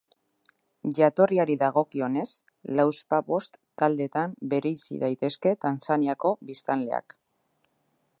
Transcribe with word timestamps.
Jatorriari 0.99 1.55
dagokionez, 1.63 2.25
lauzpabost 2.79 3.59
taldetan 3.83 4.33
bereizi 4.55 4.97
daitezke 5.05 5.53
Tanzaniako 5.67 6.33
biztanleak. 6.51 7.17